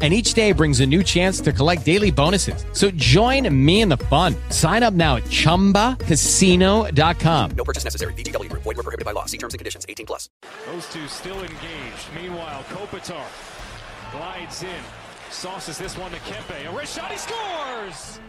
[0.00, 2.64] and each day brings a new chance to collect daily bonuses.
[2.72, 4.36] So join me in the fun.
[4.50, 7.50] Sign up now at ChumbaCasino.com.
[7.50, 8.12] No purchase necessary.
[8.12, 8.62] VGW Group.
[8.62, 9.24] Void were prohibited by law.
[9.24, 9.84] See terms and conditions.
[9.88, 10.30] 18 plus.
[10.66, 12.14] Those two still engaged.
[12.14, 13.26] Meanwhile, Kopitar
[14.12, 14.82] glides in.
[15.30, 16.70] Sauces this one to Kempe.
[16.70, 17.10] A wrist shot.
[17.10, 18.20] He scores!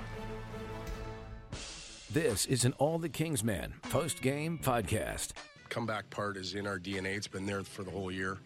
[2.12, 5.34] This is an All the Kings Man post-game podcast.
[5.70, 7.16] Comeback part is in our DNA.
[7.16, 8.40] It's been there for the whole year.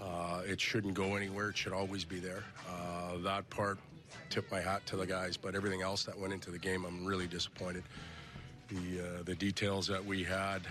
[0.00, 1.50] Uh, it shouldn't go anywhere.
[1.50, 2.44] It should always be there.
[2.68, 3.78] Uh, that part,
[4.30, 5.36] tip my hat to the guys.
[5.36, 7.84] But everything else that went into the game, I'm really disappointed.
[8.68, 10.62] The uh, the details that we had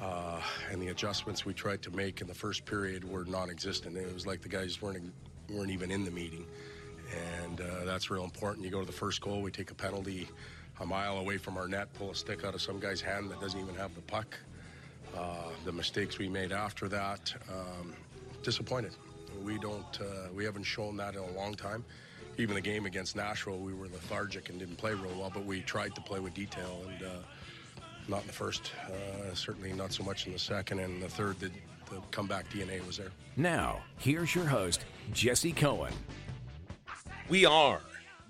[0.00, 0.40] uh,
[0.70, 3.96] and the adjustments we tried to make in the first period were non-existent.
[3.96, 5.12] It was like the guys weren't
[5.50, 6.46] weren't even in the meeting,
[7.44, 8.64] and uh, that's real important.
[8.64, 10.28] You go to the first goal, we take a penalty
[10.80, 13.40] a mile away from our net, pull a stick out of some guy's hand that
[13.40, 14.38] doesn't even have the puck.
[15.16, 17.34] Uh, the mistakes we made after that.
[17.50, 17.94] Um,
[18.42, 18.94] disappointed.
[19.42, 20.00] We don't.
[20.00, 21.84] Uh, we haven't shown that in a long time.
[22.38, 25.30] Even the game against Nashville, we were lethargic and didn't play real well.
[25.32, 27.10] But we tried to play with detail, and uh,
[28.08, 28.72] not in the first.
[28.86, 31.38] Uh, certainly not so much in the second and the third.
[31.40, 31.50] The,
[31.90, 33.10] the comeback DNA was there.
[33.36, 35.92] Now, here's your host, Jesse Cohen.
[37.28, 37.80] We are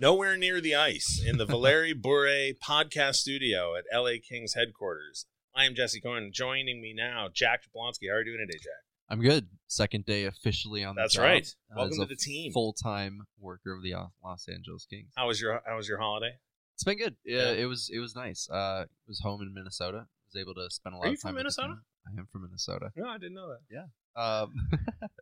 [0.00, 5.27] nowhere near the ice in the Valeri Bure podcast studio at LA Kings headquarters.
[5.55, 6.30] I am Jesse Cohen.
[6.33, 8.08] Joining me now, Jack Jablonski.
[8.08, 8.89] How are you doing today, Jack?
[9.11, 9.48] I'm good.
[9.66, 11.55] Second day officially on the That's job, right.
[11.75, 12.53] Welcome to the team.
[12.53, 13.94] Full time worker of the
[14.25, 15.12] Los Angeles Kings.
[15.17, 16.33] How was your How was your holiday?
[16.75, 17.17] It's been good.
[17.25, 17.62] Yeah, Yeah.
[17.62, 18.48] it was it was nice.
[18.50, 20.06] Uh, I was home in Minnesota.
[20.33, 21.30] Was able to spend a lot Are you of time.
[21.30, 21.75] from Minnesota?
[22.06, 22.91] I am from Minnesota.
[22.97, 24.20] No, I didn't know that.
[24.20, 24.69] Um,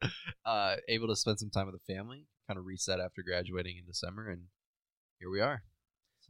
[0.45, 2.27] uh, able to spend some time with the family.
[2.47, 4.43] Kind of reset after graduating in December, and
[5.19, 5.63] here we are.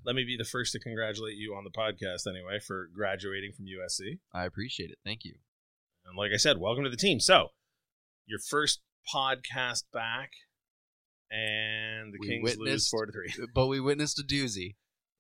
[0.05, 3.67] Let me be the first to congratulate you on the podcast anyway for graduating from
[3.67, 4.21] USC.
[4.33, 4.99] I appreciate it.
[5.05, 5.35] Thank you.
[6.07, 7.21] And like I said, welcome to the team.
[7.21, 7.49] So,
[8.29, 8.81] your first
[9.13, 10.31] podcast back,
[11.31, 13.33] and the We Kings lose four to three.
[13.55, 14.77] But we witnessed a doozy.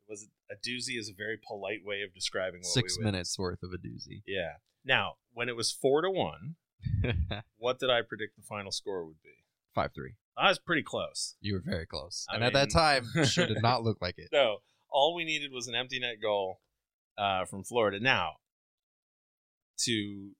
[0.09, 0.99] Was a doozy?
[0.99, 4.23] Is a very polite way of describing what Six minutes worth of a doozy.
[4.27, 4.53] Yeah.
[4.85, 6.57] Now, when it was four to one,
[7.59, 9.31] what did I predict the final score would be?
[9.75, 10.15] Five three.
[10.37, 11.35] I was pretty close.
[11.41, 14.29] You were very close, I and at that time, sure did not look like it.
[14.33, 14.59] No,
[14.91, 16.61] all we needed was an empty net goal
[17.19, 17.99] uh, from Florida.
[18.01, 18.35] Now,
[19.81, 20.31] to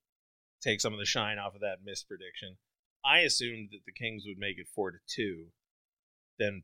[0.63, 2.57] take some of the shine off of that missed prediction,
[3.05, 5.47] I assumed that the Kings would make it four to two,
[6.39, 6.63] then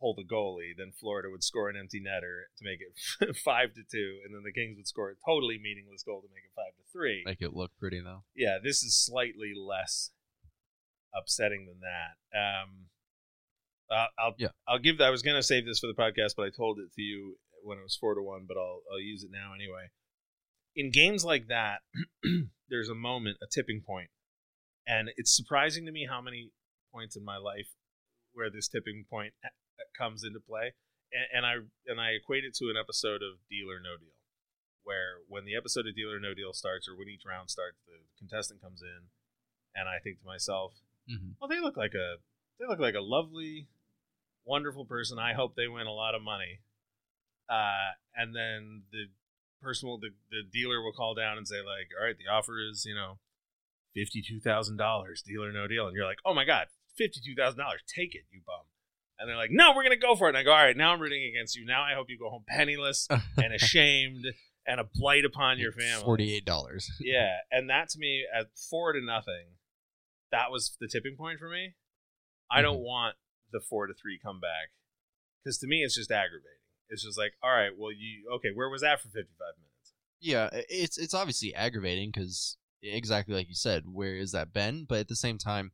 [0.00, 3.82] pull the goalie, then Florida would score an empty netter to make it five to
[3.88, 6.74] two, and then the Kings would score a totally meaningless goal to make it five
[6.76, 7.22] to three.
[7.24, 8.24] Make it look pretty though.
[8.34, 10.10] yeah, this is slightly less
[11.14, 12.38] upsetting than that.
[12.38, 12.86] Um,
[13.90, 14.48] uh, I'll Yeah.
[14.66, 15.00] I'll give.
[15.00, 17.78] I was gonna save this for the podcast, but I told it to you when
[17.78, 18.46] it was four to one.
[18.48, 19.90] But I'll I'll use it now anyway.
[20.74, 21.80] In games like that,
[22.68, 24.08] there's a moment, a tipping point,
[24.86, 26.50] and it's surprising to me how many
[26.92, 27.68] points in my life
[28.32, 29.48] where this tipping point uh,
[29.96, 30.72] comes into play.
[31.12, 31.54] And, and I
[31.86, 34.16] and I equate it to an episode of Deal or No Deal,
[34.82, 37.76] where when the episode of Deal or No Deal starts, or when each round starts,
[37.86, 39.08] the contestant comes in,
[39.74, 40.72] and I think to myself,
[41.10, 41.30] Mm-hmm.
[41.40, 42.16] well, they look like a
[42.60, 43.66] they look like a lovely,
[44.46, 45.18] wonderful person.
[45.18, 46.60] I hope they win a lot of money.
[47.50, 49.06] Uh, and then the
[49.62, 52.58] person will the, the dealer will call down and say like, all right, the offer
[52.60, 53.18] is you know
[53.94, 57.20] fifty two thousand dollars, deal or no deal, and you're like, oh my god, fifty
[57.24, 58.66] two thousand dollars, take it, you bum.
[59.18, 60.30] And they're like, no, we're gonna go for it.
[60.30, 61.64] And I go, all right, now I'm rooting against you.
[61.64, 64.26] Now I hope you go home penniless and ashamed
[64.66, 66.04] and a blight upon your family.
[66.04, 66.90] Forty-eight dollars.
[67.00, 69.56] Yeah, and that to me at four to nothing,
[70.30, 71.74] that was the tipping point for me.
[72.50, 72.84] I don't mm-hmm.
[72.84, 73.16] want
[73.52, 74.70] the four to three comeback
[75.42, 76.61] because to me it's just aggravating.
[76.92, 78.50] It's just like, all right, well, you okay?
[78.54, 79.94] Where was that for fifty five minutes?
[80.20, 84.84] Yeah, it's it's obviously aggravating because exactly like you said, where is that Ben?
[84.86, 85.72] But at the same time,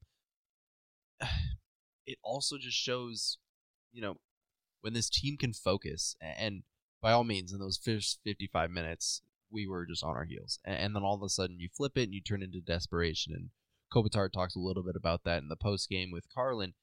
[2.06, 3.38] it also just shows,
[3.92, 4.18] you know,
[4.80, 6.62] when this team can focus, and
[7.02, 10.94] by all means, in those first fifty-five minutes, we were just on our heels, and
[10.94, 13.34] then all of a sudden you flip it and you turn into desperation.
[13.34, 13.50] And
[13.92, 16.74] Kopitar talks a little bit about that in the post game with Carlin.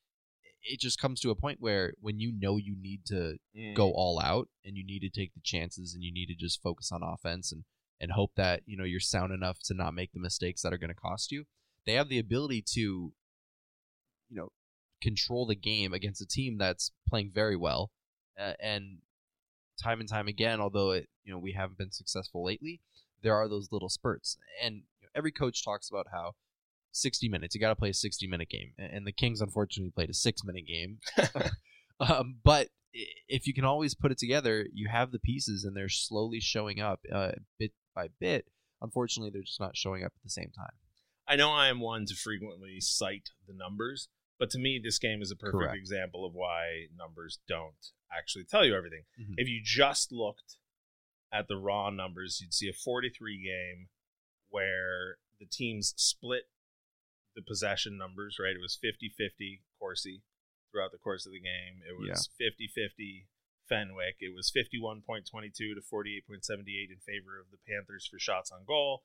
[0.66, 3.38] It just comes to a point where when you know you need to
[3.74, 6.62] go all out and you need to take the chances and you need to just
[6.62, 7.64] focus on offense and
[8.02, 10.78] and hope that you know you're sound enough to not make the mistakes that are
[10.78, 11.46] going to cost you
[11.86, 12.82] they have the ability to
[14.30, 14.50] you know
[15.02, 17.92] control the game against a team that's playing very well
[18.38, 18.98] uh, and
[19.82, 22.82] time and time again although it you know we haven't been successful lately
[23.26, 24.38] there are those little spurts.
[24.62, 26.34] And you know, every coach talks about how
[26.96, 28.72] 60 minutes, you got to play a 60 minute game.
[28.78, 31.00] And the Kings unfortunately played a six minute game.
[32.00, 35.90] um, but if you can always put it together, you have the pieces and they're
[35.90, 38.46] slowly showing up uh, bit by bit.
[38.82, 40.74] Unfortunately, they're just not showing up at the same time.
[41.28, 45.22] I know I am one to frequently cite the numbers, but to me, this game
[45.22, 45.78] is a perfect Correct.
[45.78, 47.74] example of why numbers don't
[48.16, 49.04] actually tell you everything.
[49.20, 49.34] Mhm.
[49.38, 50.58] If you just looked
[51.32, 53.90] at the raw numbers, you'd see a 43 game
[54.50, 56.44] where the teams split
[57.36, 58.56] the possession numbers, right?
[58.56, 60.24] It was 50 50 Corsi
[60.72, 61.84] throughout the course of the game.
[61.88, 63.28] It was 50 50
[63.68, 64.18] Fenwick.
[64.20, 69.04] It was 51.22 to 48.78 in favor of the Panthers for shots on goal.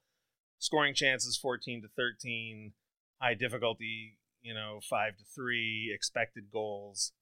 [0.59, 2.73] Scoring chances 14 to 13.
[3.19, 5.91] High difficulty, you know, 5 to 3.
[5.93, 7.13] Expected goals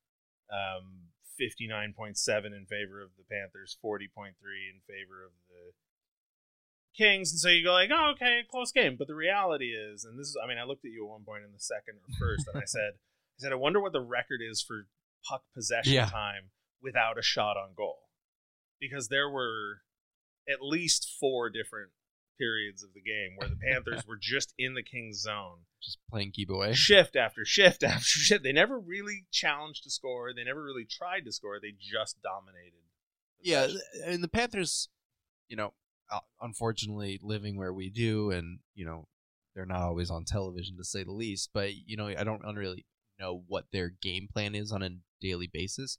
[0.52, 4.36] um, 59.7 in favor of the Panthers, 40.3
[4.68, 5.72] in favor of the
[7.00, 7.32] Kings.
[7.32, 8.96] And so you go like, oh, okay, close game.
[9.00, 11.24] But the reality is, and this is, I mean, I looked at you at one
[11.24, 14.02] point in the second or first, and I said, I said, I wonder what the
[14.02, 14.88] record is for
[15.28, 16.06] puck possession Yeah.
[16.10, 16.52] time
[16.82, 18.00] without a shot on goal,
[18.80, 19.82] because there were
[20.48, 21.92] at least four different
[22.38, 26.32] periods of the game where the Panthers were just in the Kings zone Just playing
[26.32, 26.74] keep away.
[26.74, 28.44] shift after shift after shift.
[28.44, 30.34] They never really challenged to score.
[30.34, 31.60] They never really tried to score.
[31.62, 32.80] They just dominated.
[33.42, 33.68] Yeah,
[34.06, 34.90] and the Panthers,
[35.50, 35.74] you know,
[36.12, 39.08] Uh, unfortunately living where we do, and you know,
[39.56, 41.50] they're not always on television to say the least.
[41.54, 42.86] But you know, I don't really
[43.20, 44.90] know what their game plan is on a
[45.22, 45.98] daily basis.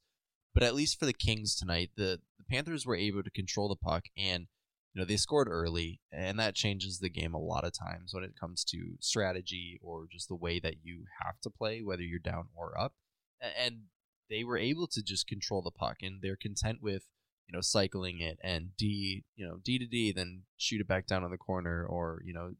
[0.52, 3.76] But at least for the Kings tonight, the the Panthers were able to control the
[3.76, 4.46] puck, and
[4.92, 8.24] you know they scored early, and that changes the game a lot of times when
[8.24, 12.18] it comes to strategy or just the way that you have to play, whether you're
[12.18, 12.94] down or up.
[13.40, 13.82] And
[14.28, 17.04] they were able to just control the puck, and they're content with
[17.50, 21.06] you know, cycling it and D, you know, D to D, then shoot it back
[21.06, 22.52] down on the corner or, you know,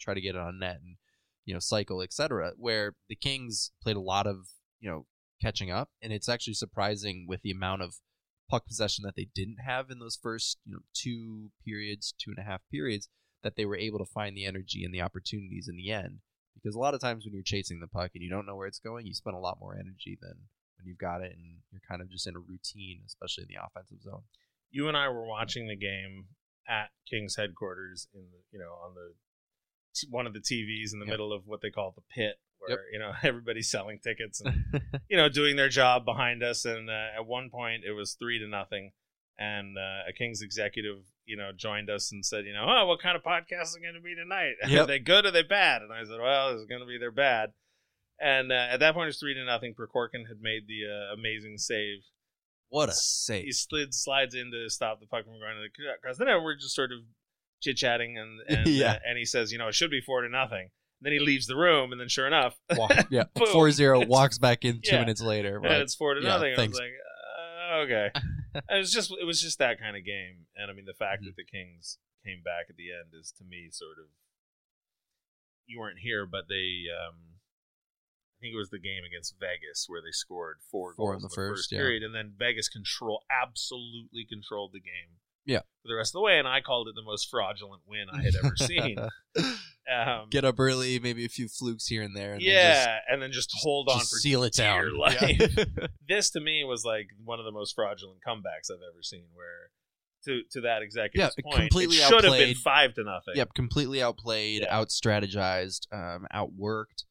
[0.00, 0.96] try to get it on net and,
[1.44, 2.52] you know, cycle, etc.
[2.56, 4.46] Where the Kings played a lot of,
[4.78, 5.06] you know,
[5.42, 5.90] catching up.
[6.00, 7.96] And it's actually surprising with the amount of
[8.48, 12.38] puck possession that they didn't have in those first, you know, two periods, two and
[12.38, 13.08] a half periods,
[13.42, 16.18] that they were able to find the energy and the opportunities in the end.
[16.54, 18.68] Because a lot of times when you're chasing the puck and you don't know where
[18.68, 20.34] it's going, you spend a lot more energy than
[20.78, 23.62] when you've got it and you're kind of just in a routine, especially in the
[23.64, 24.22] offensive zone.
[24.70, 26.26] You and I were watching the game
[26.68, 29.14] at Kings headquarters in the, you know, on the
[30.10, 31.12] one of the TVs in the Yep.
[31.12, 32.78] middle of what they call the pit, where Yep.
[32.92, 34.64] you know everybody's selling tickets and
[35.08, 36.64] you know doing their job behind us.
[36.64, 38.92] And uh, at one point, it was three to nothing,
[39.38, 43.00] and uh, a Kings executive, you know, joined us and said, you know, oh, what
[43.00, 44.54] kind of podcast is going to be tonight?
[44.78, 45.80] Are they good or are they bad?
[45.82, 47.52] And I said, well, it's going to be they're bad.
[48.20, 49.74] And uh, at that point, it's three to nothing.
[49.74, 51.98] Percorkin had made the uh, amazing save.
[52.70, 53.44] what a save!
[53.44, 56.54] he slid slides in to stop the puck from going to the because then we're
[56.56, 57.00] just sort of
[57.62, 58.92] chit chatting and and, Yeah.
[58.92, 60.70] uh, and he says you know it should be four to nothing.
[61.02, 64.64] then he leaves the room and then sure enough, Walk, yeah, four zero walks back
[64.64, 65.00] in two Yeah.
[65.00, 65.56] minutes later.
[65.56, 65.80] and Right?
[65.82, 66.54] it's four to Yeah, nothing.
[66.58, 66.92] I was like,
[67.70, 68.10] uh, okay.
[68.70, 71.20] it was just it was just that kind of game, and I mean the fact
[71.20, 71.26] Mm-hmm.
[71.26, 74.06] that the Kings came back at the end is to me sort of
[75.66, 76.84] you weren't here, but they.
[76.90, 77.35] um
[78.36, 81.28] I think it was the game against Vegas where they scored four, Four goals in
[81.28, 81.78] the first, yeah.
[81.78, 85.16] period, and then Vegas control absolutely controlled the game.
[85.48, 85.60] Yeah.
[85.80, 88.20] for the rest of the way, and I called it the most fraudulent win I
[88.22, 88.98] had ever seen.
[89.88, 92.32] Um, Get up early, maybe a few flukes here and there.
[92.32, 94.90] And yeah, and then just then just, hold on just for seal it down.
[95.20, 95.64] Yeah.
[96.08, 99.26] this to me was like one of the most fraudulent comebacks I've ever seen.
[99.32, 99.70] Where
[100.24, 102.56] to to that executive's Yeah, point, completely it should have been outplayed.
[102.56, 103.34] five to nothing.
[103.36, 104.76] Yep, completely outplayed, Yeah.
[104.76, 107.04] out strategized, um, outworked,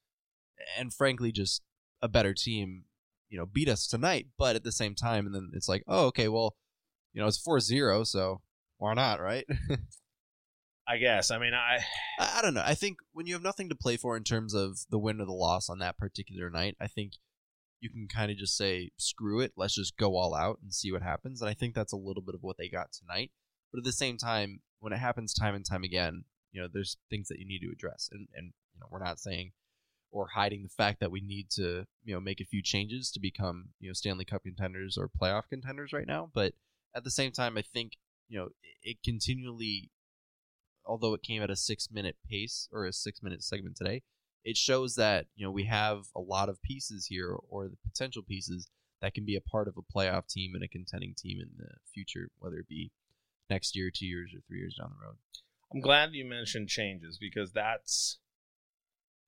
[0.78, 1.62] and frankly, just
[2.02, 2.86] a better team.
[3.30, 6.06] You know, beat us tonight, but at the same time, and then it's like, oh,
[6.06, 6.56] okay, well,
[7.12, 8.42] you know, it's 4-0, so
[8.78, 9.46] why not, right?
[10.88, 11.32] I guess.
[11.32, 11.80] I mean, I
[12.20, 12.64] I, I don't know.
[12.64, 15.26] I think when you have nothing to play for in terms of the win or
[15.26, 17.14] the loss on that particular night, I think
[17.80, 20.92] you can kind of just say, screw it, let's just go all out and see
[20.92, 21.42] what happens.
[21.42, 23.32] And I think that's a little bit of what they got tonight.
[23.72, 26.98] But at the same time, when it happens time and time again, you know, there's
[27.10, 28.10] things that you need to address.
[28.12, 29.52] And, and you know, we're not saying
[30.16, 33.20] or hiding the fact that we need to, you know, make a few changes to
[33.20, 36.30] become, you know, Stanley Cup contenders or playoff contenders right now.
[36.34, 36.54] But
[36.96, 37.98] at the same time, I think,
[38.30, 38.50] you know,
[38.82, 39.92] it- continually
[40.86, 44.04] although it came at a six minute pace or a six minute segment today,
[44.44, 48.22] it shows that you know we have a lot of pieces here or the potential
[48.22, 48.70] pieces
[49.02, 51.70] that can be a part of a playoff team and a contending team in the
[51.94, 52.92] future, whether it be
[53.50, 55.18] next year, two years, or three years down the road.
[55.74, 58.20] I'm glad you mentioned changes because that's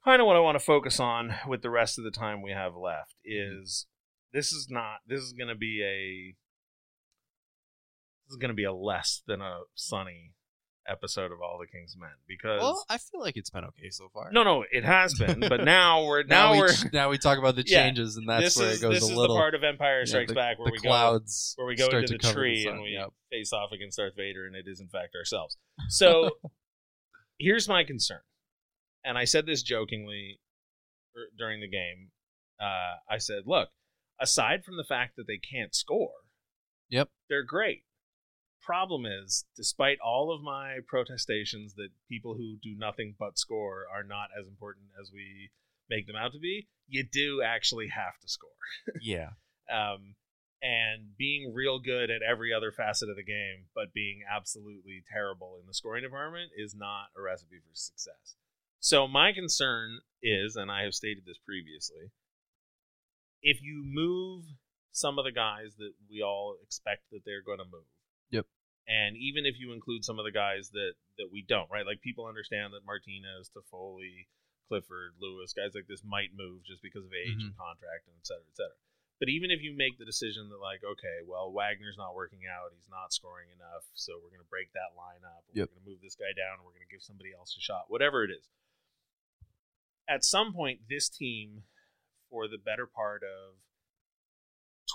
[0.07, 2.51] kind of what I want to focus on with the rest of the time we
[2.51, 3.15] have left.
[3.25, 3.87] Is
[4.31, 6.33] this is not this is going to be a
[8.25, 10.31] this is going to be a less than a sunny
[10.87, 14.07] episode of All the King's Men because Well, I feel like it's been okay so
[14.13, 14.31] far.
[14.31, 17.57] no, no, it has been, but now we're now, now, we're now we talk about
[17.57, 19.35] the Yeah, changes, and that's where is it goes this a is little.
[19.35, 21.75] the part of Empire yeah, Strikes the, Back where the we go clouds where we
[21.75, 22.73] go into the tree sun.
[22.75, 23.09] and we Yep.
[23.29, 25.57] face off against Darth Vader, and it is in fact ourselves.
[25.89, 26.37] So
[27.37, 28.21] here's my concern,
[29.07, 30.39] and I said this jokingly
[31.37, 32.11] during the game.
[32.59, 33.69] Uh, I said, "Look,
[34.19, 36.13] aside from the fact that they can't score,
[36.89, 37.09] Yep.
[37.29, 37.83] they're great.
[38.61, 44.03] Problem is, despite all of my protestations that people who do nothing but score are
[44.03, 45.51] not as important as we
[45.89, 48.51] make them out to be, you do actually have to score."
[49.01, 49.31] Yeah.
[49.71, 50.15] um,
[50.61, 55.59] and being real good at every other facet of the game, but being absolutely terrible
[55.61, 58.35] in the scoring department is not a recipe for success.
[58.87, 62.07] So my concern is, and I have stated this previously,
[63.43, 64.47] if you move
[64.95, 67.91] some of the guys that we all expect that they're going to move,
[68.31, 68.47] Yep.
[68.87, 71.83] and even if you include some of the guys that that we don't, right?
[71.83, 74.31] Like people understand that Martinez, Toffoli,
[74.71, 77.59] Clifford, Lewis, guys like this might move just because of age and mm-hmm.
[77.59, 78.79] contract and et cetera, et cetera.
[79.19, 82.71] But even if you make the decision that like, okay, well, Wagner's not working out,
[82.71, 85.67] he's not scoring enough, so we're going to break that lineup, Yep.
[85.67, 87.91] we're going to move this guy down, we're going to give somebody else a shot,
[87.91, 88.47] whatever it is.
[90.09, 91.63] At some point, this team,
[92.29, 93.55] for the better part of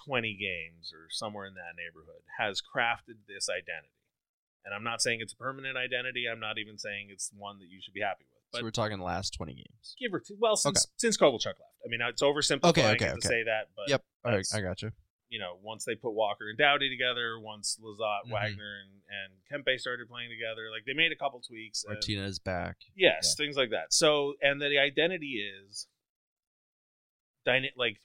[0.06, 3.92] 20 games or somewhere in that neighborhood, has crafted this identity.
[4.64, 6.24] And I'm not saying it's a permanent identity.
[6.30, 8.38] I'm not even saying it's one that you should be happy with.
[8.52, 9.96] But so we're talking the last twenty games.
[10.00, 10.36] give or two.
[10.38, 13.28] Well, since since Kovalchuk left, I mean, it's oversimplifying Okay, okay, to okay.
[13.28, 14.04] say that, but yep.
[14.24, 14.92] All right, I got you.
[15.32, 18.32] You know, once they put Walker and Dowdy together, once Lizotte, Mhm.
[18.32, 21.84] Wagner, and and Kempe started playing together, like they made a couple tweaks.
[21.84, 22.76] and- Martinez back.
[22.94, 23.92] yes, things like that.
[23.94, 25.88] So, and the identity is,
[27.46, 27.98] dyna- like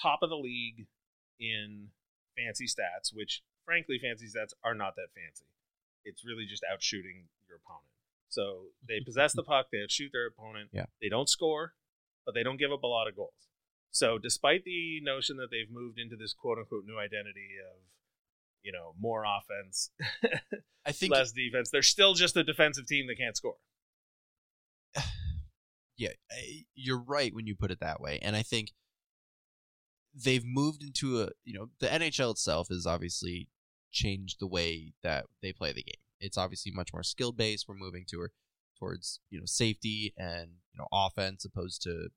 [0.00, 0.86] top of the league
[1.40, 1.90] in
[2.36, 5.46] fancy stats, which frankly, fancy stats are not that fancy.
[6.04, 7.90] It's really just outshooting your opponent.
[8.28, 10.70] So they possess the puck, they outshoot their opponent.
[10.72, 10.86] Yeah.
[11.00, 11.74] They don't score,
[12.24, 13.48] but they don't give up a lot of goals.
[13.90, 17.80] So despite the notion that they've moved into this quote unquote new identity of,
[18.62, 19.90] you know, more offense,
[20.86, 23.56] I think less defense, they're still just a defensive team that can't score.
[25.96, 26.10] yeah,
[26.74, 28.72] you're right when you put it that way, and I think
[30.14, 33.48] they've moved into a you know the NHL itself has obviously
[33.92, 36.00] changed the way that they play the game.
[36.20, 37.66] It's obviously much more skill based.
[37.68, 38.28] We're moving to
[38.78, 42.08] towards you know safety and you know offense opposed to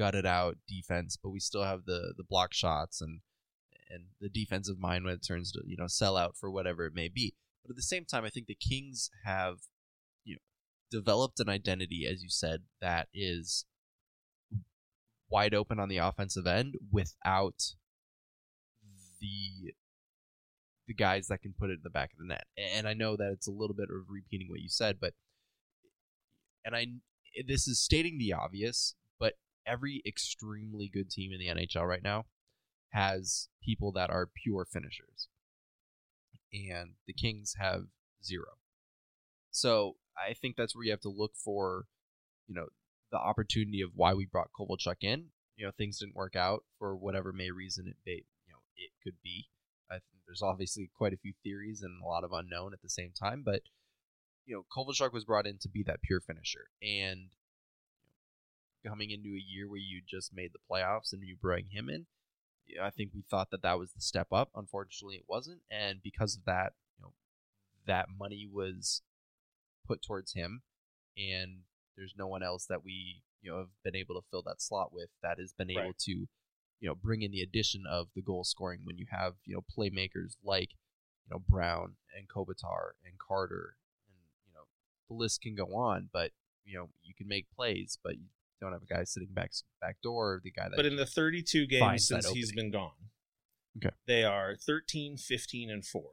[0.00, 3.20] gutted out defense, but we still have the the block shots and
[3.90, 6.94] and the defensive mind when it turns to you know sell out for whatever it
[6.94, 7.34] may be.
[7.62, 9.58] But at the same time, I think the Kings have
[10.24, 10.40] you know
[10.90, 13.66] developed an identity, as you said, that is
[15.28, 17.74] wide open on the offensive end without
[19.20, 19.74] the
[20.88, 22.44] the guys that can put it in the back of the net.
[22.56, 25.12] And I know that it's a little bit of repeating what you said, but
[26.64, 26.86] and I
[27.46, 29.34] this is stating the obvious, but
[29.66, 32.26] every extremely good team in the NHL right now
[32.90, 35.28] has people that are pure finishers.
[36.52, 37.84] And the Kings have
[38.24, 38.58] zero.
[39.50, 41.84] So I think that's where you have to look for,
[42.48, 42.66] you know,
[43.12, 45.26] the opportunity of why we brought Kovalchuk in.
[45.56, 48.90] You know, things didn't work out for whatever may reason it may, you know, it
[49.04, 49.48] could be.
[49.90, 52.88] I think there's obviously quite a few theories and a lot of unknown at the
[52.88, 53.62] same time, but
[54.46, 57.30] you know, Kovalchuk was brought in to be that pure finisher, and
[58.86, 62.06] coming into a year where you just made the playoffs and you bring him in,
[62.66, 64.50] yeah, I think we thought that that was the step up.
[64.54, 67.12] Unfortunately, it wasn't, and because of that, you know,
[67.86, 69.02] that money was
[69.86, 70.62] put towards him,
[71.16, 71.62] and
[71.96, 74.92] there's no one else that we you know have been able to fill that slot
[74.92, 75.98] with that has been able Right.
[76.00, 79.54] to you know bring in the addition of the goal scoring when you have you
[79.54, 80.70] know playmakers like
[81.24, 84.64] you know Brown and Kopitar and Carter and you know
[85.08, 86.30] the list can go on but
[86.64, 88.14] you know you can make plays but
[88.60, 91.06] don't have a guy sitting back back door or the guy that But in the
[91.06, 92.92] 32 games since he's been gone,
[93.76, 93.94] Okay.
[94.06, 96.02] they are 13, 15, and 4.
[96.02, 96.10] Okay.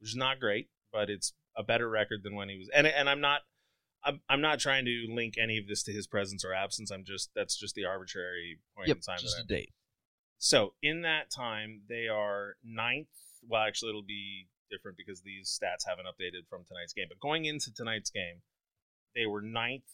[0.00, 2.68] Which is not great, but it's a better record than when he was.
[2.74, 3.42] And and I'm not
[4.04, 6.90] I'm, I'm not trying to link any of this to his presence or absence.
[6.90, 9.18] I'm just that's just the arbitrary point yep in time.
[9.20, 9.70] just a date
[10.38, 13.06] So in that time, they are ninth.
[13.46, 17.06] Well, actually, it'll be different because these stats haven't updated from tonight's game.
[17.08, 18.42] But going into tonight's game,
[19.14, 19.84] they were ninth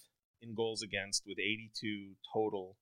[0.41, 2.77] in goals against with 82 total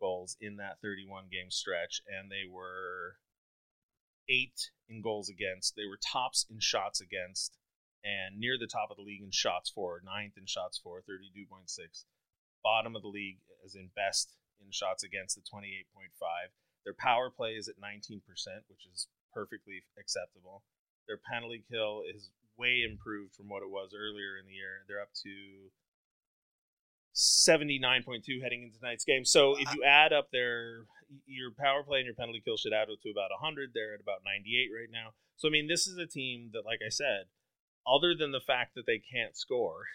[0.00, 3.16] goals in that 31 game stretch, and they were
[4.28, 5.76] eight in goals against.
[5.76, 7.58] They were tops in shots against,
[8.04, 12.04] and near the top of the league in shots for, ninth in shots for, 32.6.
[12.62, 16.52] Bottom of the league, as in best in shots against, the 28.5.
[16.84, 18.20] Their power play is at 19%,
[18.68, 20.62] which is perfectly acceptable.
[21.06, 24.84] Their penalty kill is way improved from what it was earlier in the year.
[24.86, 25.70] They're up to
[27.14, 29.24] 79.2 heading into tonight's game.
[29.24, 29.76] So if uh-huh.
[29.76, 30.86] you add up their
[31.26, 33.70] your power play and your penalty kill should add up to about 100.
[33.74, 35.14] They're at about 98 right now.
[35.36, 37.26] So I mean, this is a team that, like I said,
[37.86, 39.86] other than the fact that they can't score,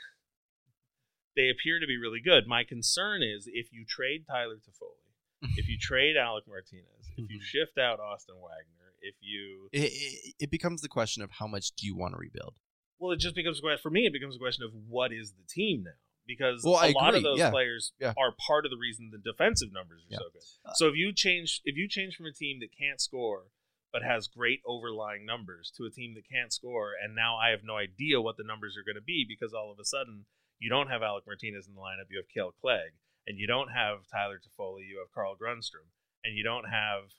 [1.35, 2.47] they appear to be really good.
[2.47, 5.15] My concern is if you trade Tyler Toffoli,
[5.57, 7.43] if you trade Alec Martinez, if you mm-hmm.
[7.43, 11.73] shift out Austin Wagner, if you It, it, it becomes the question of how much
[11.73, 12.55] do you want to rebuild?
[12.97, 14.05] well, it just becomes a question for me.
[14.05, 15.91] It becomes a question of what is the team now
[16.27, 18.13] because Well, a I lot of those yeah, players yeah.
[18.17, 20.17] are part of the reason the defensive numbers are Yeah.
[20.19, 20.75] so good.
[20.75, 23.45] So if you change if you change from a team that can't score
[23.91, 27.63] but has great overlying numbers to a team that can't score, and now I have
[27.63, 30.25] no idea what the numbers are going to be because all of a sudden
[30.59, 32.95] you don't have Alec Martinez in the lineup, you have Kale Clague,
[33.27, 35.87] and you don't have Tyler Toffoli, you have Carl Grundstrom,
[36.23, 37.11] and you don't have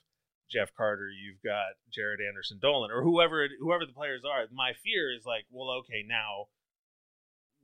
[0.49, 4.45] Jeff Carter, you've got Jaret Anderson Dolan, or whoever it, whoever the players are.
[4.51, 6.47] My fear is like, well, okay, now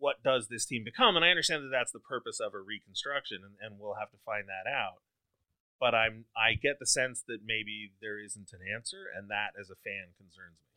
[0.04, 1.16] what does this team become?
[1.16, 4.18] And I understand that that's the purpose of a reconstruction, and, and we'll have to
[4.26, 5.00] find that out.
[5.80, 9.70] But I'm I get the sense that maybe there isn't an answer, and that as
[9.70, 10.68] a fan concerns me.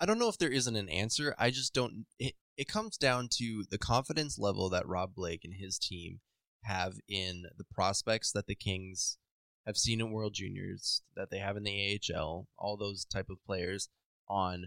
[0.00, 1.36] I don't know if there isn't an answer.
[1.38, 2.06] I just don't.
[2.18, 6.18] It, it comes down to the confidence level that Rob Blake and his team
[6.62, 9.18] have in the prospects that the Kings
[9.66, 13.44] have seen in World Juniors, that they have in the AHL, all those type of
[13.46, 13.88] players
[14.28, 14.66] on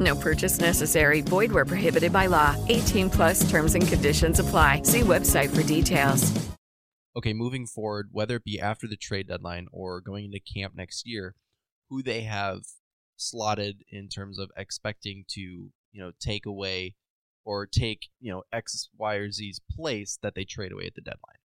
[0.00, 1.20] No purchase necessary.
[1.20, 2.56] Void where prohibited by law.
[2.68, 4.82] 18 plus terms and conditions apply.
[4.82, 6.32] See website for details.
[7.16, 11.06] okay, moving forward, whether it be after the trade deadline or going into camp next
[11.06, 11.34] year,
[11.88, 12.60] who they have
[13.16, 16.94] slotted in terms of expecting to, you know, take away
[17.44, 21.00] or take, you know, X, Y, or Z's place that they trade away at the
[21.00, 21.40] deadline.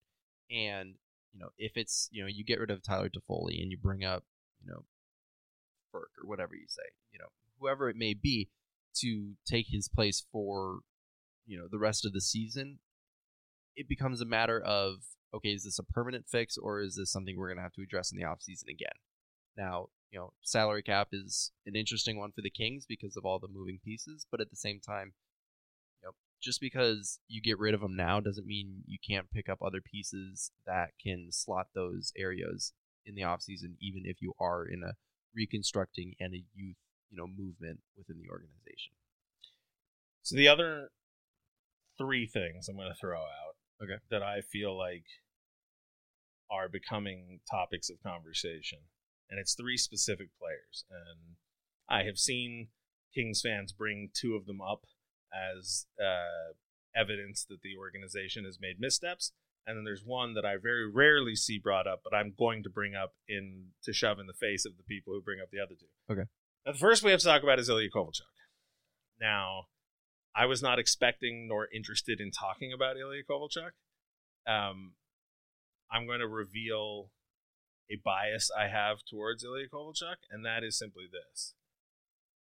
[0.51, 0.95] And,
[1.33, 4.03] you know, if it's, you know, you get rid of Tyler Toffoli and you bring
[4.03, 4.23] up,
[4.61, 4.83] you know,
[5.93, 6.83] Burke or whatever you say,
[7.13, 7.27] you know,
[7.61, 8.49] whoever it may be
[8.95, 10.79] to take his place for,
[11.45, 12.79] you know, the rest of the season,
[13.75, 14.95] it becomes a matter of
[15.33, 17.81] okay, is this a permanent fix or is this something we're going to have to
[17.81, 18.89] address in the offseason again?
[19.55, 23.39] Now, you know, salary cap is an interesting one for the Kings because of all
[23.39, 25.13] the moving pieces, but at the same time,
[26.01, 29.47] you know, just because you get rid of them now doesn't mean you can't pick
[29.47, 32.73] up other pieces that can slot those areas
[33.05, 34.93] in the offseason even if you are in a
[35.33, 36.75] reconstructing and a youth,
[37.11, 38.93] you know, movement within the organization.
[40.23, 40.89] So the other
[41.97, 43.97] three things I'm going to throw out Okay.
[44.09, 45.05] that I feel like
[46.49, 48.79] are becoming topics of conversation,
[49.29, 51.35] and it's three specific players, and
[51.89, 52.67] I have seen
[53.13, 54.83] Kings fans bring two of them up
[55.33, 56.53] as uh,
[56.95, 59.31] evidence that the organization has made missteps.
[59.67, 62.69] And then there's one that I very rarely see brought up, but I'm going to
[62.69, 65.59] bring up in to shove in the face of the people who bring up the
[65.59, 65.85] other two.
[66.11, 66.27] Okay.
[66.65, 68.21] Now, the first we have to talk about is Ilya Kovalchuk.
[69.19, 69.65] Now,
[70.35, 73.71] I was not expecting nor interested in talking about Ilya Kovalchuk.
[74.47, 74.93] Um,
[75.91, 77.11] I'm going to reveal
[77.91, 81.53] a bias I have towards Ilya Kovalchuk, and that is simply this.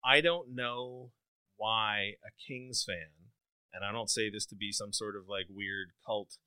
[0.03, 1.11] I don't know
[1.55, 3.31] why a Kings fan,
[3.73, 6.37] and I don't say this to be some sort of like weird cult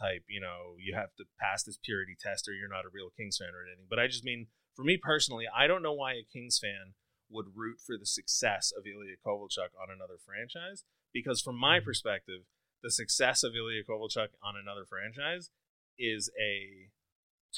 [0.00, 3.10] type, you know, you have to pass this purity test or you're not a real
[3.16, 6.14] Kings fan or anything, but I just mean, for me personally, I don't know why
[6.14, 6.94] a Kings fan
[7.32, 10.84] would root for the success of Ilya Kovalchuk on another franchise.
[11.12, 11.86] Because from my mm-hmm.
[11.86, 12.42] perspective,
[12.82, 15.50] the success of Ilya Kovalchuk on another franchise
[15.98, 16.90] is a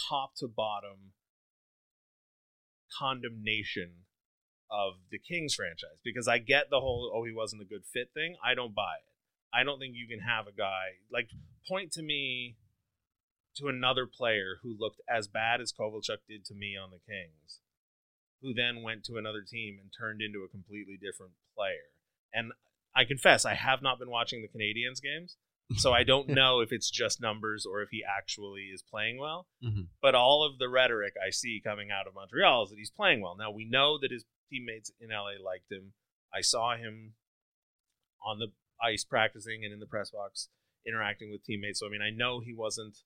[0.09, 1.13] top to bottom
[2.99, 4.05] condemnation
[4.71, 5.99] of the Kings franchise.
[6.05, 8.37] Because I get the whole, oh, he wasn't a good fit thing.
[8.45, 9.11] I don't buy it.
[9.57, 11.29] I don't think you can have a guy, like,
[11.69, 12.57] point to me
[13.57, 17.61] to another player who looked as bad as Kovalchuk did to me on the Kings
[18.45, 21.89] who then went to another team and turned into a completely different player.
[22.33, 22.53] And
[22.95, 25.39] I confess, I have not been watching the Canadiens games,
[25.77, 29.49] so I don't know if it's just numbers or if he actually is playing well.
[29.65, 29.89] Mhm.
[30.03, 33.23] But all of the rhetoric I see coming out of Montreal is that he's playing
[33.23, 33.35] well.
[33.35, 35.95] Now we know that his teammates in LA liked him.
[36.33, 37.15] I saw him
[38.23, 38.49] on the
[38.83, 40.51] ice practicing and in the press box
[40.87, 41.81] interacting with teammates.
[41.81, 42.99] So I mean, I know he wasn't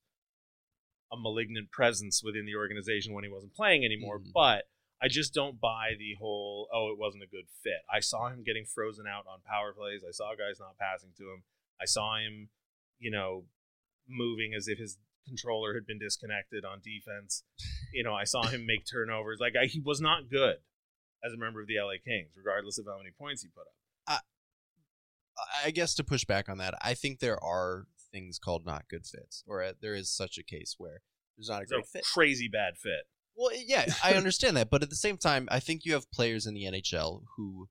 [1.11, 4.31] a malignant presence within the organization when he wasn't playing anymore, Mhm.
[4.33, 4.69] but
[5.01, 7.81] I just don't buy the whole oh it wasn't a good fit.
[7.91, 10.01] I saw him getting frozen out on power plays.
[10.07, 11.43] I saw guys not passing to him.
[11.81, 12.49] I saw him,
[12.99, 13.45] you know,
[14.07, 17.43] moving as if his controller had been disconnected on defense.
[17.93, 19.39] You know, I saw him make turnovers.
[19.39, 20.57] Like I, he was not good
[21.23, 23.73] as a member of the LA Kings, regardless of how many points he put up.
[25.63, 29.05] I guess to push back on that, I think there are things called not good
[29.05, 31.01] fits, or uh, there is such a case where
[31.37, 32.03] there's not a It's a great fit.
[32.13, 33.07] crazy bad fit.
[33.39, 36.45] Well, yeah, I understand that, but at the same time, I think you have players
[36.45, 37.69] in the NHL who,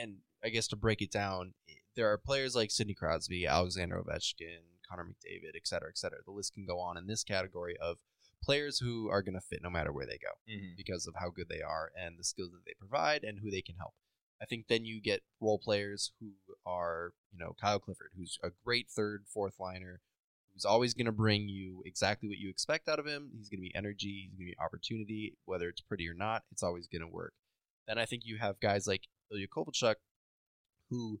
[0.00, 1.54] and I guess to break it down,
[1.96, 6.18] there are players like Sidney Crosby, Alexander Ovechkin, Connor McDavid, et cetera, et cetera.
[6.24, 7.96] The list can go on in this category of
[8.40, 10.76] players who are going to fit no matter where they go Mhm.
[10.76, 13.62] because of how good they are and the skills that they provide and who they
[13.62, 13.94] can help.
[14.40, 18.50] I think then you get role players who are, you know, Kyle Clifford, who's a
[18.64, 20.00] great third, fourth liner,
[20.60, 23.30] who's always going to bring you exactly what you expect out of him.
[23.34, 26.42] He's going to be energy, he's going to be opportunity, whether it's pretty or not,
[26.52, 27.32] it's always going to work.
[27.88, 29.94] Then I think you have guys like Ilya Kovalchuk,
[30.90, 31.20] who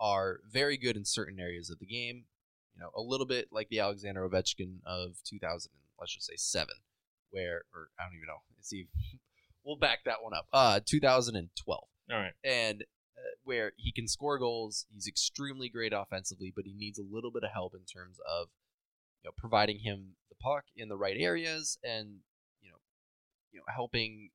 [0.00, 2.24] are very good in certain areas of the game.
[2.74, 6.36] You know, a little bit like the Alexander Ovechkin of 2000, and let's just say
[6.36, 6.76] seven,
[7.30, 8.40] where, or I don't even know.
[8.62, 8.86] See,
[9.64, 10.46] we'll back that one up.
[10.50, 11.80] Uh, 2012
[12.10, 12.32] All right.
[12.42, 12.84] and
[13.18, 14.86] uh, where he can score goals.
[14.90, 18.48] He's extremely great offensively, but he needs a little bit of help in terms of
[19.22, 22.20] you know providing him the puck in the right areas and
[22.60, 22.78] you know
[23.52, 24.30] you know helping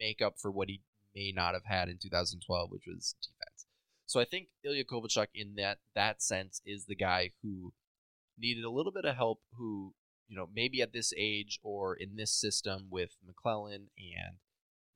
[0.00, 0.80] make up for what he
[1.14, 3.66] may not have had in 2012, which was defense.
[4.06, 7.72] So I think Ilya Kovalchuk in that that sense is the guy who
[8.38, 9.94] needed a little bit of help who
[10.28, 14.36] you know maybe at this age or in this system with McLellan and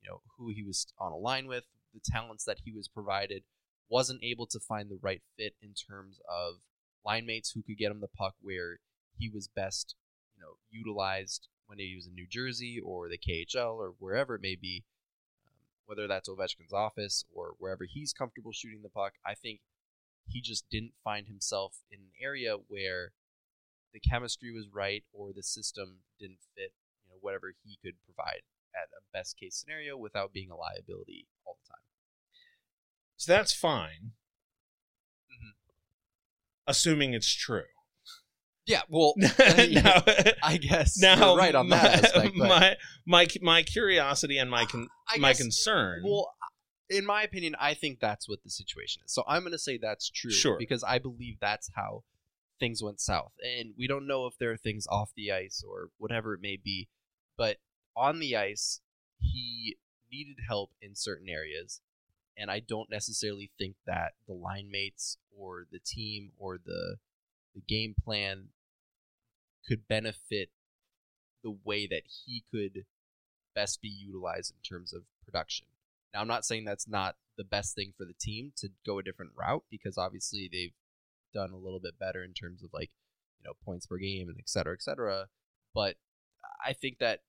[0.00, 3.44] you know who he was on a line with the talents that he was provided
[3.88, 6.56] wasn't able to find the right fit in terms of
[7.04, 8.78] line mates who could get him the puck where
[9.18, 9.94] he was best
[10.36, 14.42] you know utilized when he was in New Jersey or the KHL or wherever it
[14.42, 14.84] may be
[15.46, 15.52] um,
[15.86, 19.60] whether that's Ovechkin's office or wherever he's comfortable shooting the puck I think
[20.28, 23.12] he just didn't find himself in an area where
[23.92, 26.72] the chemistry was right or the system didn't fit
[27.04, 28.42] you know whatever he could provide
[28.74, 31.80] at a best case scenario without being a liability all the time.
[33.16, 34.12] So that's fine,
[35.30, 35.54] Mhm.
[36.66, 37.64] assuming it's true.
[38.66, 40.02] Yeah, well, now,
[40.42, 42.34] I guess now you're right on my, that aspect.
[42.36, 42.76] But my
[43.06, 46.02] my my curiosity and my con, I my guess- concern.
[46.04, 46.32] well,
[46.90, 49.12] in my opinion, I think that's what the situation is.
[49.12, 50.56] So I'm going to say that's true, Sure.
[50.58, 52.02] because I believe that's how
[52.58, 55.90] things went south, and we don't know if there are things off the ice or
[55.98, 56.88] whatever it may be,
[57.36, 57.58] but
[57.96, 58.80] on the ice,
[59.20, 59.76] he
[60.10, 61.80] needed help in certain areas,
[62.36, 66.96] and I don't necessarily think that the line mates or the team or the
[67.54, 68.48] the game plan
[69.66, 70.50] could benefit
[71.42, 72.84] the way that he could
[73.54, 75.66] best be utilized in terms of production.
[76.12, 79.02] Now, I'm not saying that's not the best thing for the team to go a
[79.02, 80.72] different route because obviously they've
[81.34, 82.90] done a little bit better in terms of like,
[83.40, 85.26] you know, points per game and et cetera, et cetera.
[85.74, 85.96] But
[86.64, 87.20] I think that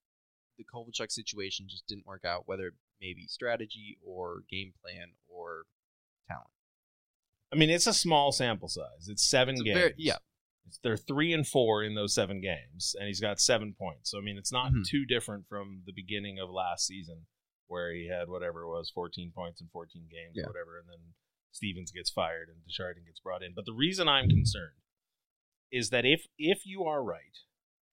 [0.58, 5.12] the Kovalchuk situation just didn't work out, whether it may be strategy or game plan
[5.28, 5.63] or
[6.28, 6.47] talent.
[7.54, 9.08] I mean, it's a small sample size.
[9.10, 9.78] It's seven It's games.
[9.80, 10.17] very- yeah.
[10.84, 14.12] They're three and four in those seven games, and he's got seven points.
[14.12, 14.86] So I mean, it's not Mhm.
[14.86, 17.27] too different from the beginning of last season,
[17.67, 20.43] where he had whatever it was, fourteen points in fourteen games Yeah.
[20.43, 21.13] or whatever, and then
[21.51, 23.53] Stevens gets fired and Desjardins gets brought in.
[23.53, 24.77] But the reason I'm concerned
[25.71, 27.38] is that if if you are right,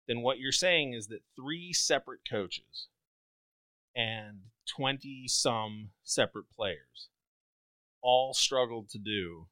[0.08, 2.88] then what you're saying is that three separate coaches
[3.96, 7.10] and twenty some separate players
[8.02, 9.50] all struggled to do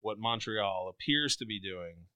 [0.00, 2.08] what Montreal appears to be doing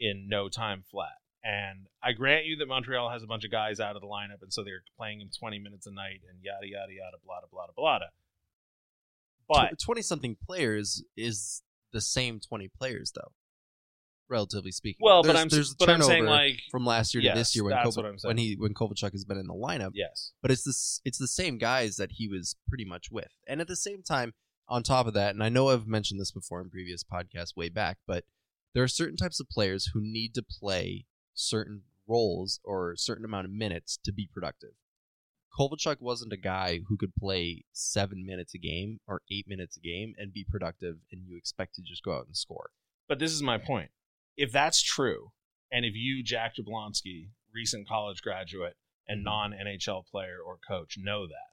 [0.00, 1.16] in no time flat.
[1.44, 4.42] And I grant you that Montreal has a bunch of guys out of the lineup,
[4.42, 7.66] and so they're playing him 20 minutes a night and yada, yada, yada, blah, blah,
[7.76, 8.06] blah, blah.
[9.48, 13.32] But twenty something players is the same twenty players though,
[14.28, 14.98] relatively speaking.
[15.00, 17.64] Well, but I'm there's but I'm saying like from last year to Yes, this year
[17.64, 19.92] when that's Kova- what I'm when he when Kovalchuk has been in the lineup.
[19.94, 23.62] yes, But it's this it's the same guys that he was pretty much with, and
[23.62, 24.34] at the same time,
[24.68, 27.70] on top of that, and I know I've mentioned this before in previous podcasts way
[27.70, 28.24] back, but
[28.74, 33.24] there are certain types of players who need to play certain roles or a certain
[33.24, 34.70] amount of minutes to be productive.
[35.58, 39.80] Kovalchuk wasn't a guy who could play seven minutes a game or eight minutes a
[39.80, 42.70] game and be productive, and you expect to just go out and score.
[43.08, 43.90] but this is my point.
[44.36, 45.32] If that's true,
[45.72, 48.76] and if you, Jack Jablonski, recent college graduate
[49.06, 49.24] and mm-hmm.
[49.24, 51.50] non NHL player or coach, know that,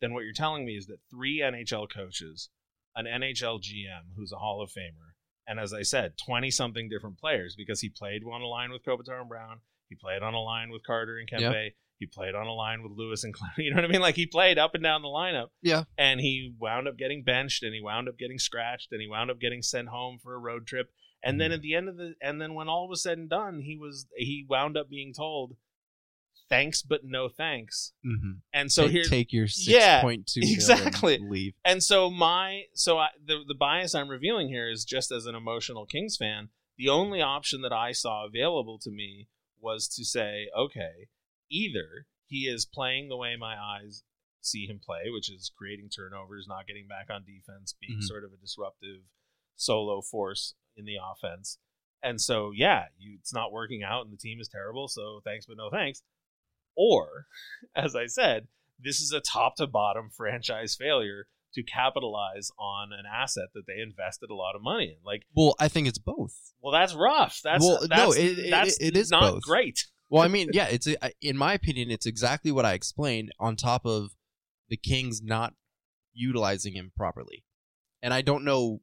[0.00, 2.50] then what you're telling me is that three NHL coaches,
[2.94, 5.13] an NHL GM who's a Hall of Famer,
[5.46, 8.82] and as I said, 20 something different players because he played on a line with
[8.84, 12.46] Kopitar and Brown, he played on a line with Carter and Kempe, he played on
[12.46, 13.58] a line with Lewis and Clowney.
[13.64, 14.00] You know what I mean?
[14.00, 15.84] Like he played up and down the lineup Yeah.
[15.98, 19.30] and he wound up getting benched and he wound up getting scratched and he wound
[19.30, 20.90] up getting sent home for a road trip
[21.22, 21.54] And then Mhm.
[21.54, 24.06] at the end of the and then when all was said and done, he was
[24.16, 25.56] he wound up being told,
[26.54, 28.32] "Thanks, but no thanks." Mm-hmm.
[28.52, 31.18] And so take, here, take your six Yeah, point two exactly.
[31.18, 31.54] leave.
[31.64, 35.34] and so my so I, the the bias I'm revealing here is just as an
[35.34, 39.28] emotional Kings fan, the only option that I saw available to me
[39.60, 41.08] was to say, okay,
[41.50, 44.02] either he is playing the way my eyes
[44.40, 48.02] see him play, which is creating turnovers, not getting back on defense, being Mhm.
[48.02, 49.00] sort of a disruptive
[49.56, 51.58] solo force in the offense.
[52.02, 55.46] And so, yeah, you, it's not working out and the team is terrible, so thanks
[55.46, 56.02] but no thanks.
[56.76, 57.26] Or,
[57.76, 58.48] as I said,
[58.82, 63.80] this is a top to bottom franchise failure to capitalize on an asset that they
[63.80, 64.96] invested a lot of money in.
[65.04, 66.34] Like, Well, I think it's both.
[66.60, 67.40] well, that's rough.
[67.44, 69.42] That's Well, no, that's, it- it- that's it is not both.
[69.42, 69.86] great.
[70.10, 70.86] Well, I mean, yeah, it's
[71.20, 73.30] in my opinion, it's exactly what I explained.
[73.40, 74.10] On top of
[74.68, 75.54] the Kings not
[76.12, 77.44] utilizing him properly,
[78.02, 78.80] and I don't know,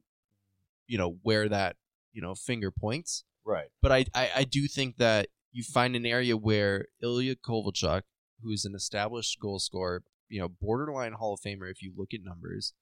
[0.86, 1.76] you know, where that
[2.12, 3.68] you know finger points, Right.
[3.80, 8.02] but I I, I do think that you find an area where Ilya Kovalchuk,
[8.42, 12.20] who's an established goal scorer, you know, borderline Hall of Famer if you look at
[12.24, 12.72] numbers,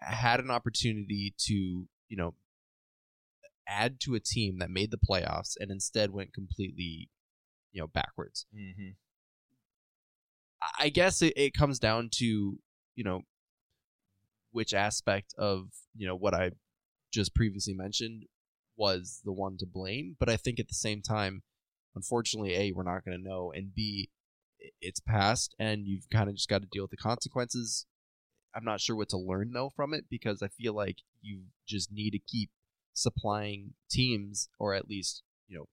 [0.00, 1.54] had an opportunity to
[2.08, 2.34] you know
[3.68, 7.08] add to a team that made the playoffs and instead went completely
[7.72, 8.90] you know backwards Mm-hmm.
[10.62, 12.24] I- i guess it, it comes down to
[12.94, 13.22] you know
[14.52, 16.50] which aspect of you know what i
[17.12, 18.24] just previously mentioned
[18.76, 21.42] was the one to blame but i think at the same time
[21.96, 24.10] unfortunately a we're not going to know and B,
[24.80, 27.86] it's past and you've kind of just got to deal with the consequences.
[28.54, 31.92] I'm not sure what to learn though from it because i feel like you just
[31.92, 32.50] need to keep
[32.94, 35.66] supplying teams or at least you know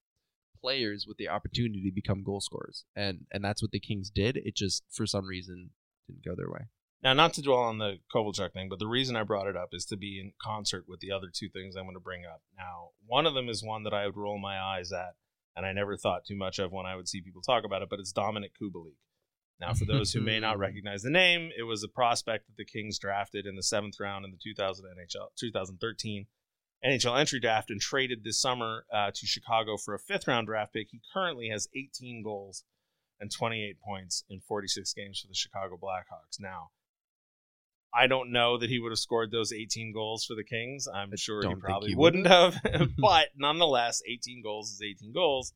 [0.61, 4.37] players with the opportunity to become goal scorers and and that's what the kings did.
[4.37, 5.69] It just for some reason
[6.07, 6.67] didn't go their way
[7.03, 9.69] Now, not to dwell on the Kovalchuk thing, but the reason I brought it up
[9.73, 12.41] is to be in concert with the other two things I'm going to bring up.
[12.57, 15.15] Now, one of them is one that I would roll my eyes at,
[15.55, 17.89] and I never thought too much of when I would see people talk about it,
[17.89, 18.95] but it's Dominik Kubalik.
[19.59, 22.65] Now, for those who may not recognize the name, it was a prospect that the
[22.65, 26.27] Kings drafted in the seventh round in the 2000 NHL 2013
[26.85, 30.73] NHL entry draft and traded this summer uh, to Chicago for a fifth round draft
[30.73, 30.87] pick.
[30.91, 32.63] He currently has 18 goals
[33.19, 36.39] and 28 points in 46 games for the Chicago Blackhawks.
[36.39, 36.71] Now,
[37.95, 40.87] I don't know that he would have scored those 18 goals for the Kings.
[40.93, 42.59] I'm sure he probably he wouldn't have.
[42.97, 45.53] but nonetheless, 18 goals is 18 goals.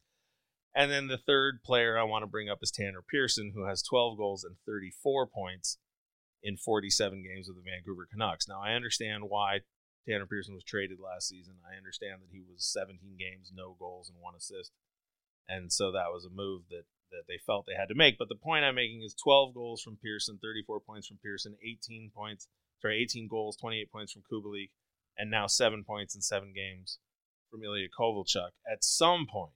[0.76, 3.82] And then the third player I want to bring up is Tanner Pearson, who has
[3.82, 5.80] 12 goals and 34 points
[6.44, 8.48] in 47 games with the Vancouver Canucks.
[8.48, 9.62] Now, I understand why
[10.08, 11.56] Tanner Pearson was traded last season.
[11.66, 14.72] I understand that he was 17 games, no goals, and one assist.
[15.50, 18.18] And so that was a move that, that they felt they had to make.
[18.18, 22.12] But the point I'm making is 12 goals from Pearson, 34 points from Pearson, 18
[22.16, 22.48] points,
[22.82, 24.70] sorry, 18 goals, 28 points from Kubalik,
[25.18, 27.00] and now seven points in seven games
[27.50, 28.52] from Ilya Kovalchuk.
[28.72, 29.54] At some point,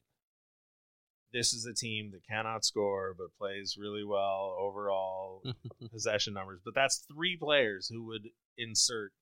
[1.34, 5.44] this is a team that cannot score but plays really well overall
[5.92, 6.60] possession numbers.
[6.64, 9.14] But that's three players who would insert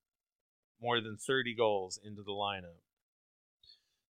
[0.81, 2.79] more than 30 goals into the lineup.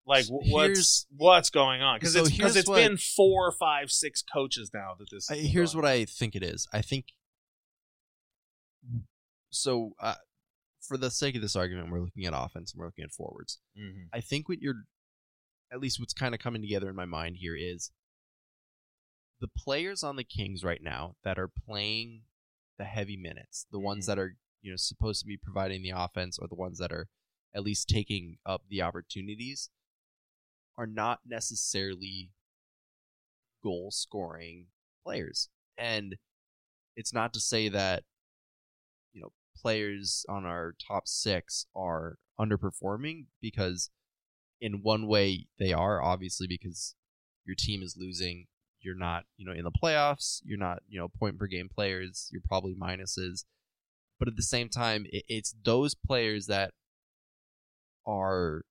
[0.07, 1.99] Like what's here's- what's going on?
[1.99, 5.29] Because so it's here's it's what- been four, five, six coaches now that this.
[5.29, 6.67] I, here's what I think it is.
[6.71, 7.07] I think
[9.49, 9.93] so.
[10.01, 10.15] Uh,
[10.81, 13.59] for the sake of this argument, we're looking at offense and we're looking at forwards.
[13.77, 14.07] Mhm.
[14.13, 14.85] I think what you're,
[15.71, 17.91] at least what's kind of coming together in my mind here is
[19.41, 22.23] the players on the Kings right now that are playing
[22.77, 24.07] the heavy minutes, the ones Mhm.
[24.07, 27.09] that are you know supposed to be providing the offense, or the ones that are
[27.53, 29.69] at least taking up the opportunities,
[30.77, 32.31] are not necessarily
[33.63, 34.67] goal scoring
[35.03, 35.49] players.
[35.77, 36.17] And
[36.95, 38.03] it's not to say that
[39.13, 43.89] you know players on our top 6 are underperforming because
[44.61, 46.95] in one way they are obviously because
[47.45, 48.45] your team is losing
[48.81, 52.29] you're not you know in the playoffs you're not you know point per game players
[52.31, 53.43] you're probably minuses
[54.19, 56.71] but at the same time it, it's those players that
[58.05, 58.63] are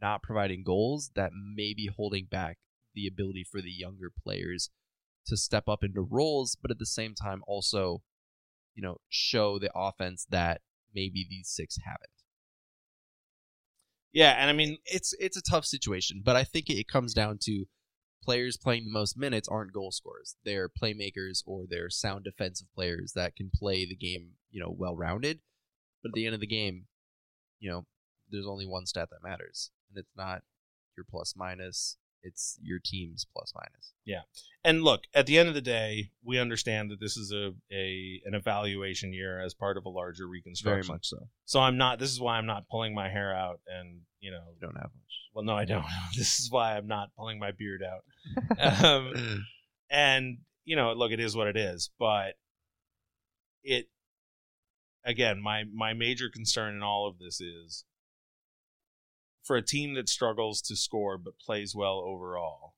[0.00, 2.58] not providing goals that may be holding back
[2.94, 4.70] the ability for the younger players
[5.26, 8.02] to step up into roles, but at the same time also,
[8.74, 10.60] you know, show the offense that
[10.94, 12.10] maybe these six haven't.
[14.12, 17.38] Yeah, and I mean, It's it's a tough situation, but I think it comes down
[17.42, 17.66] to
[18.22, 20.36] players playing the most minutes aren't goal scorers.
[20.44, 24.96] They're playmakers or they're sound defensive players that can play the game, you know, well
[24.96, 25.40] rounded.
[26.02, 26.86] But at the end of the game,
[27.60, 27.86] you know,
[28.30, 30.42] there's only one stat that matters, and it's not
[30.96, 33.92] your plus minus, it's your team's plus minus.
[34.04, 34.22] Yeah.
[34.64, 38.20] And look, at the end of the day, we understand that this is a, a
[38.24, 40.86] an evaluation year as part of a larger reconstruction.
[40.86, 41.28] Very much so.
[41.46, 41.98] So I'm not.
[41.98, 44.90] This is why I'm not pulling my hair out, and you know, You don't have
[44.94, 45.20] much.
[45.34, 45.84] well, no, I don't.
[46.16, 48.84] this is why I'm not pulling my beard out.
[48.84, 49.44] um,
[49.90, 51.90] and you know, look, it is what it is.
[51.98, 52.34] But
[53.62, 53.86] it
[55.04, 57.84] again, my my major concern in all of this is
[59.42, 62.74] for a team that struggles to score but plays well overall.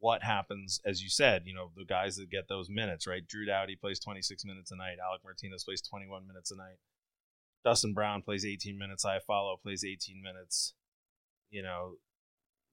[0.00, 3.26] What happens, as you said, you know, the guys that get those minutes, right?
[3.26, 4.98] Drew Doughty plays 26 minutes a night.
[5.04, 6.78] Alec Martinez plays 21 minutes a night.
[7.64, 9.04] Dustin Brown plays 18 minutes.
[9.04, 10.74] Iafallo plays 18 minutes.
[11.50, 11.94] You know,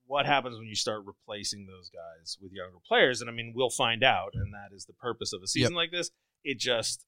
[0.06, 3.22] what happens when you start replacing those guys with younger players?
[3.22, 5.92] And I mean, we'll find out, and that is the purpose of a season like
[5.92, 6.12] this.
[6.44, 7.06] It just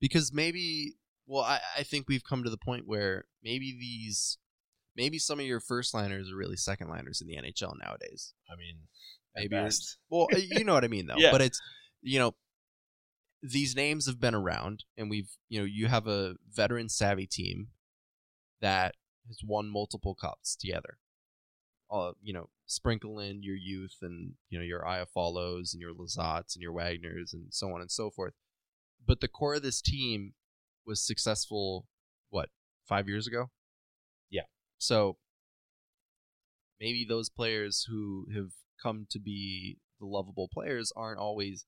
[0.00, 4.36] because maybe well I, I think we've come to the point where maybe these
[4.96, 8.56] maybe some of your first liners are really second liners in the nhl nowadays I
[8.56, 8.76] mean,
[9.34, 9.48] maybe
[10.10, 11.32] well you know what i mean though Yeah.
[11.32, 11.60] but it's
[12.02, 12.34] you know
[13.42, 17.68] these names have been around and we've you know you have a veteran savvy team
[18.60, 18.94] that
[19.28, 20.98] has won multiple cups together
[21.90, 26.54] uh, you know sprinkle in your youth and you know your Iafallos and your Lizottes
[26.54, 28.32] and your Wagners and so on and so forth
[29.06, 30.32] but the core of this team
[30.86, 31.86] was successful
[32.30, 32.48] what
[32.86, 33.50] five years ago.
[34.84, 35.16] So
[36.80, 38.50] maybe those players who have
[38.82, 41.66] come to be the lovable players aren't always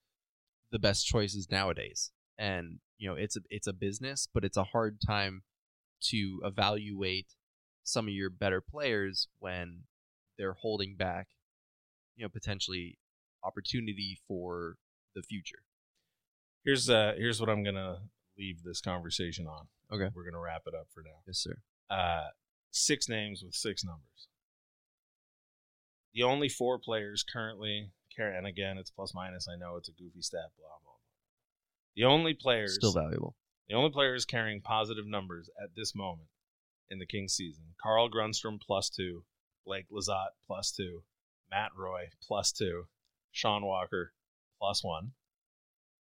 [0.71, 4.65] the best choices nowadays and you know it's a it's a business but it's a
[4.65, 5.43] hard time
[6.03, 7.29] to evaluate
[7.85, 9.85] some of your better players when
[10.37, 11.29] they're holding back
[12.17, 12.99] you know potentially
[13.45, 14.77] opportunity for
[15.15, 15.61] the future
[16.65, 17.99] Here's uh here's what I'm gonna
[18.37, 19.69] leave this conversation on.
[19.93, 20.11] Okay.
[20.13, 21.21] We're gonna wrap it up for now.
[21.27, 21.57] yes sir
[21.89, 22.27] Uh
[22.77, 24.29] six names with six numbers.
[26.15, 29.93] The only four players currently carry and again it's plus minus, I know it's a
[29.93, 30.93] goofy stat, blah blah blah.
[31.95, 33.35] The only players still valuable
[33.69, 36.29] the only players carrying positive numbers at this moment
[36.89, 39.25] in the Kings season, Carl Grundstrom plus two,
[39.65, 41.03] Blake Lizotte plus two,
[41.51, 42.85] Matt Roy plus two,
[43.33, 44.13] Sean Walker
[44.61, 45.13] plus one.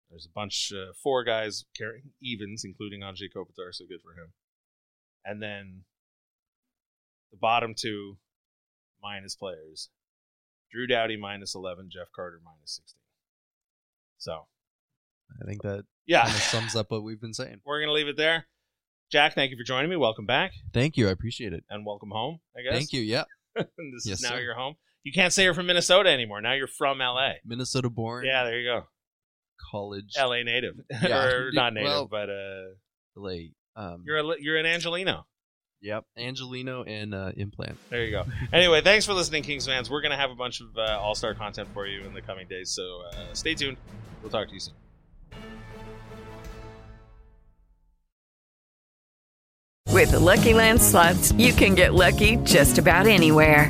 [0.10, 4.34] There's a bunch, uh, four guys carrying evens, including Anze Kopitar, so good for him.
[5.26, 5.86] And then
[7.34, 8.18] the bottom two
[9.02, 9.90] minus players
[10.72, 12.96] Drew Doughty minus 11, Jeff Carter minus 16.
[14.18, 14.46] So,
[15.42, 17.94] i think that yeah, kind of sums up what we've been saying we're going to
[17.94, 18.46] leave it there.
[19.12, 19.96] Jack, thank you for joining me.
[19.98, 22.74] Welcome back thank you i appreciate it and welcome home, I guess.
[22.74, 23.24] thank you yeah
[23.56, 23.66] this
[24.06, 24.40] Yes, is now sir.
[24.42, 24.76] your home.
[25.04, 26.40] You can't say you're from Minnesota anymore.
[26.42, 27.34] Now you're from LA.
[27.46, 28.84] minnesota born Yeah, there you go.
[29.72, 30.76] college LA native.
[31.04, 31.26] Yeah.
[31.26, 32.64] or not native, Well- but uh
[33.16, 33.36] LA.
[33.76, 35.26] Um, you're a, you're an Angelino.
[35.84, 37.78] Yep, Angelino and uh, implant.
[37.90, 38.26] There you go.
[38.52, 39.90] Anyway, thanks for listening, Kings fans.
[39.90, 42.22] We're going to have a bunch of uh, all star content for you in the
[42.22, 43.78] coming days, so uh, stay tuned.
[44.22, 44.74] We'll talk to you soon.
[49.94, 53.70] With the Lucky Land slots, you can get lucky just about anywhere.